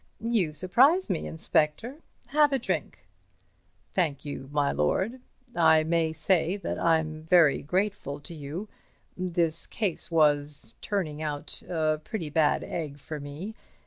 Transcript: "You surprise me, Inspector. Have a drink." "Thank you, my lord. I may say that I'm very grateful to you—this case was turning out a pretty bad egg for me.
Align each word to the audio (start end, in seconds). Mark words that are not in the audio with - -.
"You 0.23 0.51
surprise 0.53 1.11
me, 1.11 1.27
Inspector. 1.27 1.95
Have 2.29 2.51
a 2.51 2.57
drink." 2.57 3.05
"Thank 3.93 4.25
you, 4.25 4.49
my 4.51 4.71
lord. 4.71 5.21
I 5.55 5.83
may 5.83 6.11
say 6.11 6.57
that 6.57 6.79
I'm 6.79 7.21
very 7.21 7.61
grateful 7.61 8.19
to 8.21 8.33
you—this 8.33 9.67
case 9.67 10.09
was 10.09 10.73
turning 10.81 11.21
out 11.21 11.61
a 11.69 11.99
pretty 12.03 12.31
bad 12.31 12.63
egg 12.63 12.97
for 12.97 13.19
me. 13.19 13.53